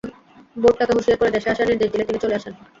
Board 0.55 0.75
তাঁকে 0.79 0.93
হুঁশিয়ার 0.95 1.19
করে 1.19 1.33
দেশে 1.35 1.47
আসার 1.49 1.69
নির্দেশ 1.69 1.89
দিলে 1.91 2.07
তিনি 2.07 2.19
চলে 2.23 2.37
আসেন। 2.39 2.53